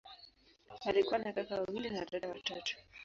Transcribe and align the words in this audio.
Alikuwa 0.85 1.17
na 1.19 1.33
kaka 1.33 1.55
wawili 1.55 1.89
na 1.89 2.05
dada 2.05 2.29
watatu. 2.29 2.77